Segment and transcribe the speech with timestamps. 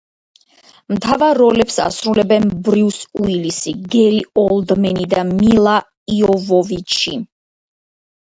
[0.91, 5.75] მთავარ როლებს ასრულებენ ბრიუს უილისი, გერი ოლდმენი და მილა
[6.17, 7.15] იოვოვიჩი.